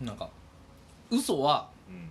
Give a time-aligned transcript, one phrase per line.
[0.00, 0.30] なんか
[1.10, 2.08] 嘘はうん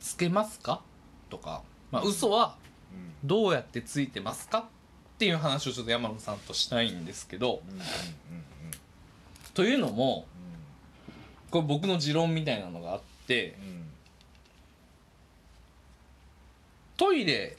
[0.00, 0.80] つけますか？
[1.28, 2.56] とか、まあ、嘘は
[2.92, 3.28] うん。
[3.28, 4.58] どうやってついてますか？
[4.60, 4.64] っ
[5.18, 7.60] ていう話をちょっと山野さんとしたいんですけど
[9.54, 10.26] というのも
[11.50, 13.58] これ僕の持論みたいなのがあって
[16.96, 17.56] トイレ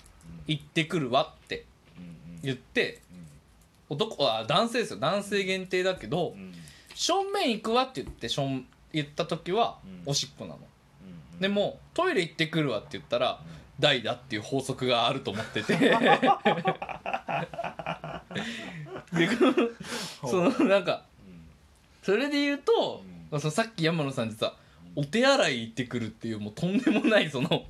[0.48, 1.66] 行ってくるわって
[1.98, 3.02] うん言って
[3.90, 5.00] 男は男性ですよ。
[5.00, 6.36] 男性限定だけど
[6.96, 10.12] 正面行くわって言ってしょん言った時はうん。
[10.12, 10.58] おしっこなの。
[10.58, 13.40] うんでもトイレ行ってくるわって言ったら
[13.80, 15.78] 大だっていう法則があると思ってて。
[19.14, 19.28] で
[20.22, 21.06] そのなんか
[22.04, 23.04] それで言うと、
[23.40, 24.56] そのさっき山野さん実は
[24.96, 27.66] お手洗い行ってくるっていうもうとんでもないその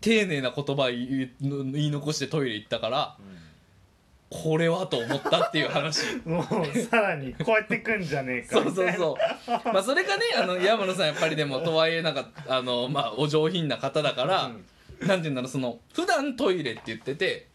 [0.00, 1.30] 丁寧な言葉言
[1.74, 3.16] い残してトイレ行ったから
[4.28, 6.20] これはと思ったっていう話。
[6.24, 8.56] もうさらにこうやってくんじゃねえか。
[8.56, 9.16] そうそうそ
[9.46, 9.50] う。
[9.72, 14.50] まあそれがねあの山野さんやっぱりでもとはいえなんかあのまあお上品な方だから、
[15.00, 17.48] なんて言うんだろうその普段トイレって言ってて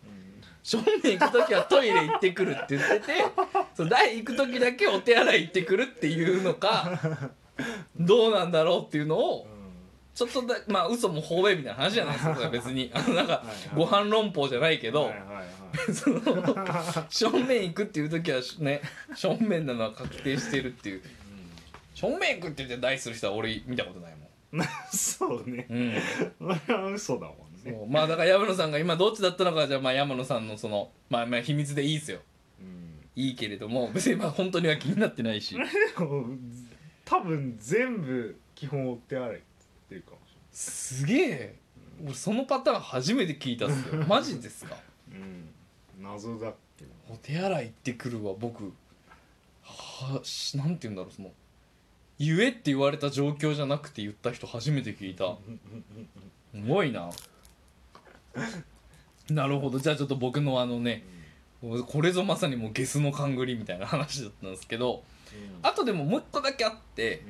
[0.64, 3.14] 正面行く時はトイレ行ってくるって言ってて
[3.76, 7.00] そう台行く時だけお手洗い行ってくるっていうのか
[8.00, 9.48] どうなんだろうっていうのを
[10.14, 12.92] ちょっとだまあ嘘も方便みたいな話じゃないですか 別に。
[12.94, 13.44] あのなんか
[13.76, 15.12] ご飯論法じゃないけど、
[17.10, 18.82] 正面行くっていう時はね
[19.16, 21.02] 正面なのは確定してるっていう。
[21.94, 24.66] 正面行くって言って台する人は俺見たことないもん。
[24.92, 25.68] そうね。
[25.70, 25.94] うん。
[26.40, 27.88] それは嘘だもんね。
[27.90, 32.20] まあだから山野さんが今どっちだったのかじゃあまあ山野さんのそのまあまあ秘密でいいですよ。
[32.60, 33.00] うん。
[33.16, 35.56] いいけれども別にまあ本当には気になってないし。
[37.06, 39.42] 多分全部基本お手洗い
[39.92, 41.56] っていうかもしすげえ。
[42.02, 44.04] 俺そのパターン初めて聞いたっすよ。
[44.08, 44.78] マジですか？
[45.12, 45.50] れないうん。
[46.02, 48.72] 謎だけどお手洗い行ってくるわ僕。
[49.64, 51.12] はしなんて言うんだろう。
[51.14, 51.32] その
[52.18, 55.36] 言えって言われた状況じゃなくて言った人初めて聞いた。
[56.54, 57.10] すごいな。
[59.30, 59.78] なるほど。
[59.78, 61.04] じゃあちょっと僕のあのね
[61.62, 65.04] これぞまさにもうゲスの勘繰りみたいな話だったんですけど。
[65.62, 67.24] あとでももう一個だけあって。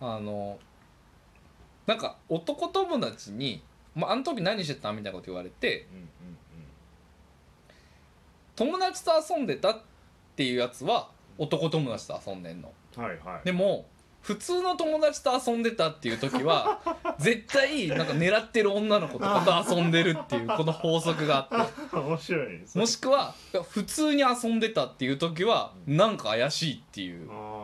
[0.00, 0.58] あの
[1.86, 3.62] なんか男友達に
[3.94, 5.86] 「まあ、あの時何してた?」みたいなこと言われて
[8.56, 9.80] 友達と遊んでたっ
[10.36, 12.70] ていうやつは男友達と遊んでんの。
[12.96, 13.44] はいはい。
[13.44, 13.86] でも
[14.20, 16.80] 普通の友達と遊んでたっていう時は
[17.18, 21.96] 絶対なんか狙ってる女の子とかと遊んでるっていうこの法則があって。
[21.96, 23.34] 面白いもしくは
[23.70, 27.28] 普通に遊んでたっていう時はなんか怪しいっていう。
[27.32, 27.61] あ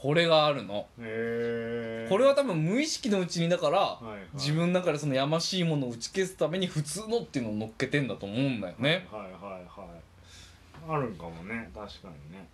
[0.00, 0.86] これがあるの。
[0.96, 4.20] これは多分無意識のうちにだからはいはい。
[4.34, 9.06] 自分の中でそのやましいものを打ち消すために普通のっていうのを乗っけてんだと思うんだよね。
[9.10, 9.60] はいはいはい
[10.88, 11.70] あるかもね。
[11.74, 12.48] 確かにね。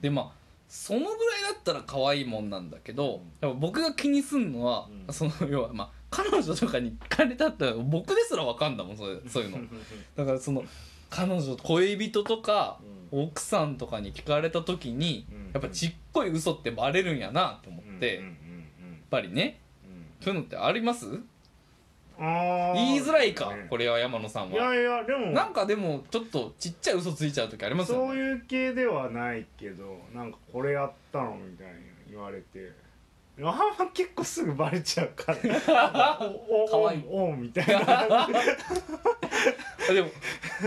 [0.00, 0.30] でまあ
[0.68, 3.60] そのぐらいだったら可愛いもんなんだけど、うん。
[3.60, 5.14] 僕が気にすんのは、うん。
[5.14, 9.58] その要はまあ彼女とかに聞かれたったら僕ですらわかんだもんそれそういうの。
[10.16, 10.64] だからその
[11.14, 12.80] 彼女恋人とか
[13.10, 15.50] 奥さんとかに聞かれた時に、うん。
[15.52, 18.24] やっぱちっこい嘘ってバレるんやなと思って、やっ
[19.10, 19.60] ぱりね。
[19.84, 20.24] うん。
[20.24, 21.06] そういうのってあります？
[22.18, 23.66] 言いづらいか、ね。
[23.68, 24.56] これは山野さんは。
[24.56, 25.32] いやいやでも。
[25.32, 28.06] なんかでもちょっとちっちゃい嘘ついちゃう時ありますよね。
[28.08, 31.72] そういう系ではないけどなんかこれやったのみたいに
[32.10, 32.72] 言われて
[33.38, 36.18] あんま結構すぐバレちゃうから。
[36.50, 38.28] おおかわいいおおみたいなあ
[39.92, 40.08] でも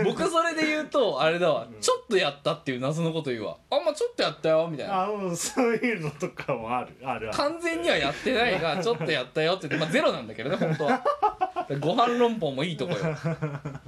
[0.04, 11.02] 僕それで言うとあれだわ、うんちょっとやったっていう謎のこと言うわあんまちょっとやったよみたいなあそういうのとかもあるある完全にはやってないがちょっとやったよって言ってまあゼロなんだけどね本当は
[11.80, 13.16] ご飯論法もいいとこよ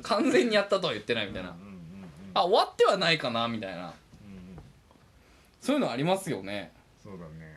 [0.02, 1.78] 完全にやったとは言ってないみたいなうんうんうんうん
[2.34, 3.92] あ終わってはないかなみたいなうんうん
[5.60, 6.72] そういうのありますよね
[7.02, 7.47] そうだね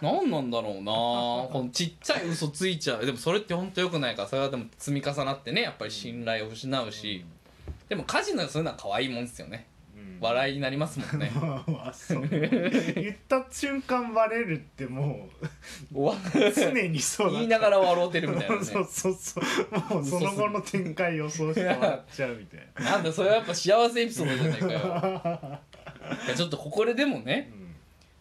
[0.00, 3.06] 何なんだろうなこのちっちゃい嘘ついちゃう。
[3.06, 4.22] でもそれって本当良くないか。
[4.22, 7.24] らそれはでも積み重なってねやっぱり信頼を失うし、
[7.88, 9.66] でも家事のそういうのは可愛いもんですよね。
[9.96, 10.18] うん。
[10.20, 11.30] 笑いになりますもんね。
[12.94, 15.28] 言った瞬間バレるっても
[15.92, 16.12] う
[16.54, 18.64] 常にそうだ言いながら笑うてるみたいなね。
[18.64, 19.94] そうそうそう。
[19.94, 22.90] もうその後の展開予想して笑っちゃうみたいな。
[22.96, 25.60] なんだそれはやっぱ幸せエピソードじゃないかよ。
[26.26, 27.50] いやちょっとここででもね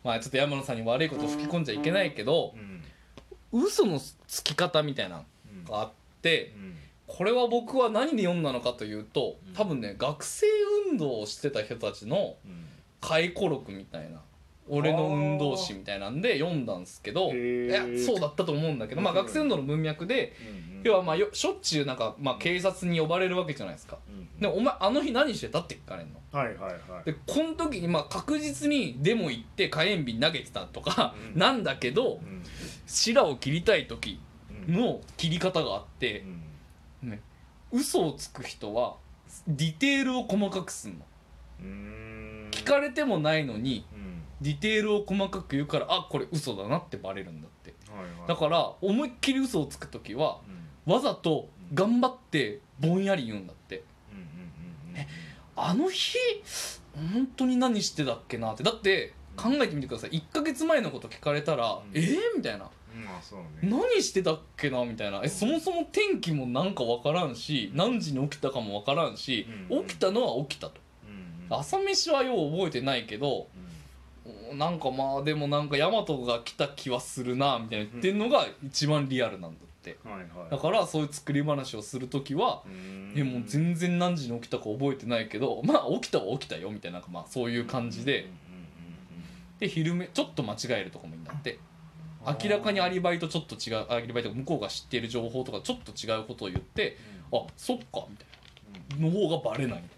[0.04, 5.26] まあちょっと山野さんに悪いことを吹き込んじゃいけないけどうんうん嘘のつき方みたいなの
[5.58, 5.92] うんがあっ
[6.22, 9.54] てうんこれは僕は何で読んだのかというとうん。
[9.54, 10.48] 多分ね学生
[10.90, 12.66] 運動をしてた人たちのうん。
[13.02, 14.22] 回顧録みたいな
[14.70, 20.34] 俺の運動史みたいなんで読んだんですけどいやそうだったと思うんだけど、まあ、学生運動の文脈で
[20.84, 23.98] 要はまあよしょっちゅうなんか、まあ、警察に呼ばれるわけじゃないですか。
[24.08, 26.38] うんでお前あの日何してたって聞かれるの？
[26.38, 27.06] はいはいはい。
[27.06, 31.38] でこの時にまあ確実にデモ行って火炎瓶投げてたとかうん。
[31.40, 32.44] なんだけどうん。
[32.88, 34.20] 白を切りたい時
[34.68, 34.74] うん。
[34.76, 36.26] の切り方があって
[37.04, 37.10] う、ん。
[37.12, 37.22] ね、
[37.72, 38.96] 嘘をつく人は
[39.48, 41.06] ディテールを細かくすんの。
[42.52, 43.93] 聞かれてもないのにうん
[44.44, 47.74] ディテールを細かく言うからあこれ嘘だなってバレるんだって。
[47.92, 48.28] はいはい。
[48.28, 50.40] だから思いっきり嘘をつく時は
[50.86, 50.94] うん。
[50.94, 53.84] わざと頑張ってぼんやり言うんだって。
[54.12, 55.08] うんうんうんうんえ
[55.56, 56.18] あの日
[56.96, 58.64] 本当に何してたっけなって。
[58.64, 60.12] だって考えてみてください。
[60.12, 61.82] 1ヶ月前のこと聞かれたらん。
[61.94, 62.70] えー、みたいな。
[62.96, 63.72] うね。
[63.72, 64.84] 何してたっけな？
[64.86, 65.22] みたいな。
[65.24, 69.86] えそもそも天気もなんか分からんし何時に起きたかも分からんしうん。
[69.88, 70.74] 起きたのは起きたと。
[71.08, 71.60] うんうん。
[71.60, 73.63] 朝飯はよう覚えてないけどうん
[74.54, 79.98] なんかまあでもなんかヤマトが来た気はするなみたいな言ってるのが一番リアルなんだって。
[80.04, 80.52] はいはい。
[80.52, 83.14] だからそういう作り話をする時はうん。
[83.16, 88.30] えもう全然何時に起きたか覚えてないけどまあ起きたは起きたよみたいななんかまあそういう感じで。
[89.60, 91.60] で昼寝ちょっと間違えるとかもいいんだって。
[92.26, 96.98] 明らかにアリバイとちょっと違うアリバイとか向こうが知っている情報とかちょっと違うことを言って
[97.34, 98.34] あそっかみたいな。
[98.98, 99.90] の方がバレないうん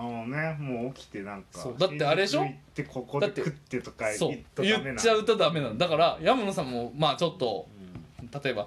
[0.00, 2.44] あのねもう起きてなんかそうだってあれでしょ？
[2.44, 7.68] ってここで食ってとかそう言っとダメな言っちゃうとダメなんだだから山野さんもまあちょっと
[8.42, 8.66] 例えば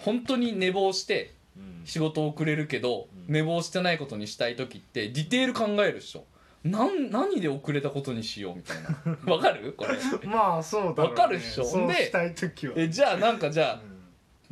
[0.00, 1.82] 本当に寝坊してうん。
[1.84, 3.34] 仕事遅れるけどうん。
[3.34, 6.24] 寝坊してないことにしたい時ってディテール考えるでしょ。
[6.64, 9.16] なん何で遅れたことにしようみたいな。
[9.32, 9.72] わかる？
[9.76, 9.98] これ。
[10.28, 11.02] まあそうだろうね。
[11.02, 11.64] わかるっしょ？
[11.64, 12.74] そうでしたい時は。
[12.76, 13.78] えじゃあなんかじゃあう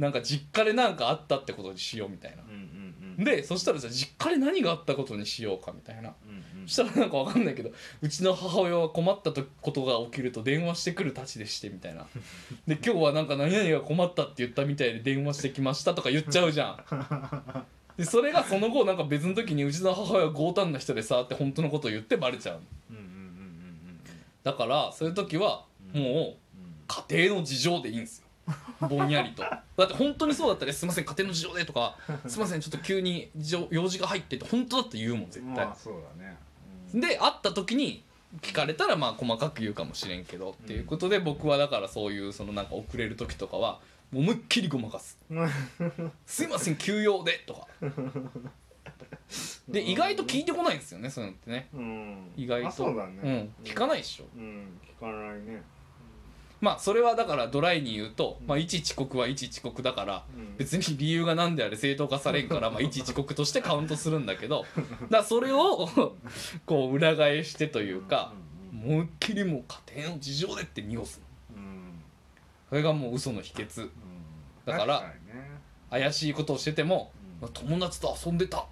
[0.00, 0.02] ん。
[0.02, 2.42] なんか実家で何かあったってことにしようみたいな。
[2.42, 2.77] うんうんうん
[3.18, 6.14] でそしたらじゃあ実家で何があったことにしようかみたいな。
[6.26, 6.68] うんうん。
[6.68, 7.70] そしたらなんかわかんないけど
[8.00, 12.06] うちの母親は困ったとことが起きると電話してくるたちでしてみたいな。
[12.68, 17.66] で今日はなんか何々が困ったって言ったみたいで電話してきましたとか言っちゃうじゃん。
[17.96, 22.60] でそれがその後なんか別の時にうちの母親は強胆な人でさって本当のことを言ってバレちゃう
[24.44, 26.34] だからそういう時はもううん。
[26.86, 28.27] 家庭の事情でいいんですよ
[28.80, 29.42] ぼんやりと。
[29.42, 31.96] だって本当にそうだったら「すいません家庭の事情で」とか
[32.26, 33.30] 「すいませんちょっと急に
[33.70, 35.66] 用事が入って」って本当だって言うもん絶対。
[35.66, 36.36] まあそうだね。
[36.94, 37.00] うん。
[37.00, 38.02] で会った時に
[38.40, 43.80] 聞かれたらまあ細かく言うかもしれんけどっていうことで僕はだからそういうそのなんか遅れる時とかは
[44.10, 45.18] もう思いっきりごまかす
[46.26, 47.66] 「すいません休養で」とか。
[49.68, 51.68] で意外と聞いてこないんですよねそういうのってね。
[51.74, 52.32] うん。
[52.36, 52.68] 意外と。
[52.68, 53.20] あそうだね。
[53.22, 54.24] うん、聞かないでしょ。
[54.34, 54.80] うん。
[54.98, 55.62] 聞かないね
[56.60, 60.56] まあそれはだからドライに言うと、まあ、一遅刻は一遅刻だからうん。
[60.56, 65.88] 別に理由が何であれ正当化されんから、まあ、一遅刻としてカウントするんだけど だからそれを
[66.66, 71.20] こう裏返してというかうん思いっきりもう家庭の事情でって濁す
[72.68, 73.82] それがもう嘘の秘訣。
[73.82, 73.90] うん。
[74.66, 75.48] だから確にね。
[75.90, 77.48] 怪しいことをしててもうん。
[77.48, 78.66] 友達と遊んでた。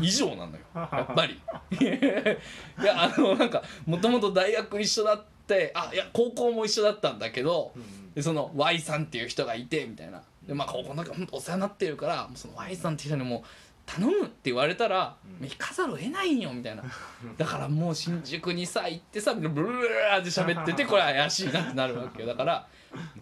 [0.00, 0.58] 以上なのよ。
[0.74, 1.40] やっぱり。
[1.80, 5.24] いやあのなんかもともと大学一緒だっ
[5.54, 10.22] てあいや高校も一緒だったんだけどうんでその Y さんっていう人がいてみたいな。
[10.46, 13.42] でまあ高校の時本当お世話になってるからその Y さんっていう人にもう
[13.86, 15.46] 頼むって言われたら、うん。
[15.46, 16.82] 行かざるを得ないよみたいな。
[17.36, 19.88] だからもう新宿にさ行ってさブルブル
[20.20, 22.28] って喋ってて これ怪しいなってなるわけよ。
[22.28, 22.66] だから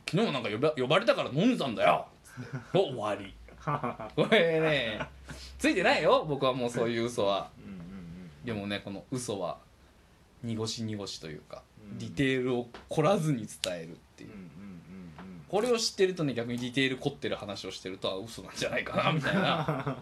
[0.09, 2.06] 昨日もなんか呼ば呼ばれたから飲んだんだよ。
[2.25, 3.35] つってお終わり。
[4.17, 5.00] これね
[5.59, 6.25] ついてないよ。
[6.29, 7.49] 僕はもうそういう嘘は。
[8.44, 9.59] でもねこの嘘は
[10.43, 11.99] 濁し濁しというか、うん。
[11.99, 14.31] ディテールを凝らずに伝えるっていう。
[14.31, 14.50] うんうんうん
[15.50, 19.97] これを知ってるとね逆にディテール凝ってる話をしてるとは嘘なんじゃないかなみたいな。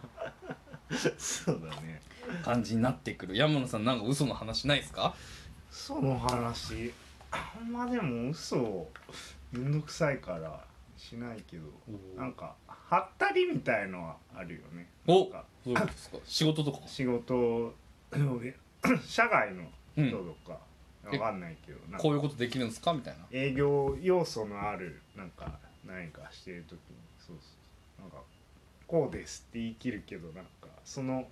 [0.91, 2.03] うんそうだね。
[2.45, 3.35] 感じになってくる。
[3.35, 5.15] 山野さんなんか嘘の話ないですか？
[5.71, 6.93] その話。
[7.31, 8.89] あんまでも嘘
[9.53, 10.63] めんどくさいから
[10.99, 11.63] しないけど
[12.15, 14.91] なんかはったりみたいのはあるよね。
[15.07, 16.19] おなんかどうですか。
[16.27, 16.81] 仕事とか？
[16.87, 17.75] 仕事
[19.07, 19.65] 社外の
[19.99, 20.09] うん。
[20.09, 20.61] 人とか、
[21.11, 21.99] わかんないけどなんか。
[21.99, 22.93] こういうことできるんですか？
[22.93, 23.27] みたいな。
[23.31, 26.79] 営業要素のあるなんか何かしてる時に
[27.19, 27.45] そうそ
[27.99, 28.03] う。
[28.03, 28.19] なんか
[28.87, 31.29] こうですって言い切るけどなんかその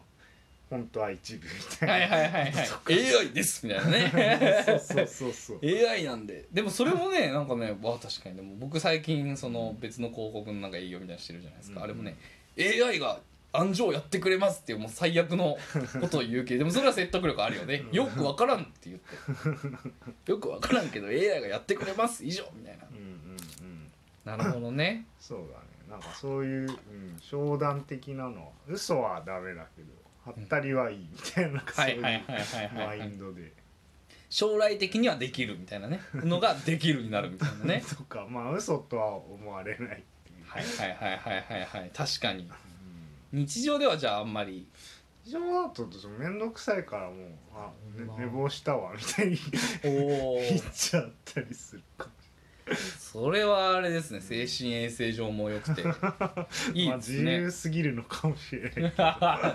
[0.69, 2.53] 本当は一部みたはいいなはいはい。
[2.53, 4.65] はい AI ですみたいなね。
[4.67, 5.59] そうそうそうそう。
[5.63, 6.47] AI なんで。
[6.53, 8.37] でもそれもねなんかねわ確かに。
[8.37, 11.85] でも僕最近その別の広告のなんか営業みたいなのしてるじゃないですか、うん。
[11.85, 12.17] あれもね
[12.59, 13.21] AI が
[13.59, 15.57] 案上やってくれますっていうもう最悪の
[16.01, 17.85] ことを言うけどでもそれは説得力あるよね。
[17.93, 20.31] よくわからんって言って。
[20.31, 22.85] よくわからんけど AI がやってくれます以上みたいな。
[22.91, 23.93] うんうんうん。
[24.25, 25.07] なるほどね。
[25.21, 25.67] そうだね。
[25.91, 29.93] なんかそういう、うん、商談的なのは嘘はダメだけど
[30.25, 32.03] はったりはいいみたいなそうはいいう
[32.75, 33.53] マはい、インドで。
[34.29, 36.01] 将来的にはできるみたいなね。
[36.15, 37.83] のができるになるみたいなね。
[37.97, 40.03] とかまあ嘘とは思われない
[40.47, 41.91] はいはいはいはいはいはい。
[41.95, 42.43] 確かに。
[42.43, 42.66] うん
[43.33, 44.69] 日常ではじゃああんまり。
[45.25, 45.89] 非常だと
[46.21, 47.17] 面倒くさいからもう
[47.53, 48.21] あ、ねまあ。
[48.21, 49.39] 寝坊したわみたいに
[49.85, 52.09] おお 言っちゃったりするか
[52.99, 54.21] それはあれですね。
[54.21, 55.83] 精神衛生上も良くて。
[56.75, 59.55] い いまあ、自ですね、由すぎるのかもしれない 確か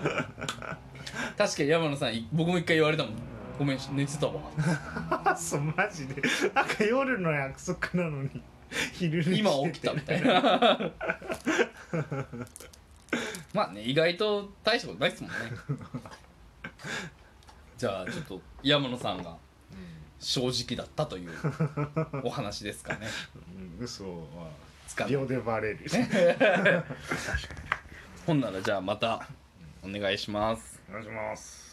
[1.62, 3.14] に山野さんい僕も一回言われたもん。
[3.58, 5.36] ごめん寝てたわ。
[5.36, 6.22] そうマジで。
[6.54, 8.42] なんか夜の約束なのに
[8.94, 9.40] 昼寝してて。
[9.40, 10.90] 今起きたみたいな
[13.52, 15.36] まあね意外と大したことないですもんね。
[17.78, 19.36] じゃあちょっと山野さんが
[20.20, 21.30] 正直だったという
[22.22, 23.08] お話ですかね。
[23.78, 24.50] うん、嘘は
[24.86, 25.78] つか秒でバレる。
[28.26, 29.28] ほんならじゃあまた
[29.82, 30.80] お願いします。
[30.88, 31.71] お願いします